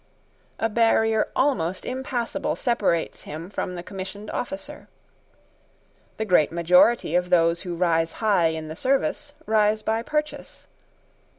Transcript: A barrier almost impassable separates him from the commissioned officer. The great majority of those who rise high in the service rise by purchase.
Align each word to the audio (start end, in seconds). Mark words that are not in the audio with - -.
A 0.59 0.67
barrier 0.67 1.27
almost 1.35 1.85
impassable 1.85 2.55
separates 2.55 3.21
him 3.21 3.51
from 3.51 3.75
the 3.75 3.83
commissioned 3.83 4.31
officer. 4.31 4.87
The 6.17 6.25
great 6.25 6.51
majority 6.51 7.13
of 7.13 7.29
those 7.29 7.61
who 7.61 7.75
rise 7.75 8.13
high 8.13 8.47
in 8.47 8.67
the 8.67 8.75
service 8.75 9.33
rise 9.45 9.83
by 9.83 10.01
purchase. 10.01 10.65